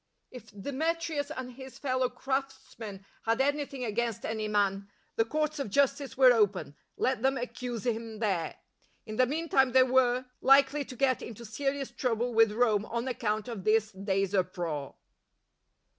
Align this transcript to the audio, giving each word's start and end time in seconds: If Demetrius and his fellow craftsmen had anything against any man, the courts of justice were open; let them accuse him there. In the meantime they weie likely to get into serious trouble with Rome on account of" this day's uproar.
If 0.31 0.49
Demetrius 0.59 1.29
and 1.29 1.51
his 1.51 1.77
fellow 1.77 2.09
craftsmen 2.09 3.05
had 3.21 3.39
anything 3.39 3.85
against 3.85 4.25
any 4.25 4.47
man, 4.47 4.89
the 5.15 5.25
courts 5.25 5.59
of 5.59 5.69
justice 5.69 6.17
were 6.17 6.33
open; 6.33 6.75
let 6.97 7.21
them 7.21 7.37
accuse 7.37 7.85
him 7.85 8.17
there. 8.17 8.55
In 9.05 9.17
the 9.17 9.27
meantime 9.27 9.73
they 9.73 9.83
weie 9.83 10.25
likely 10.41 10.83
to 10.85 10.95
get 10.95 11.21
into 11.21 11.45
serious 11.45 11.91
trouble 11.91 12.33
with 12.33 12.51
Rome 12.51 12.85
on 12.87 13.07
account 13.07 13.47
of" 13.47 13.63
this 13.63 13.91
day's 13.91 14.33
uproar. 14.33 14.95